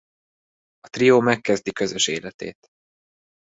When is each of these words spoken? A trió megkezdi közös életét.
A 0.79 0.87
trió 0.89 1.19
megkezdi 1.19 1.71
közös 1.71 2.07
életét. 2.07 2.67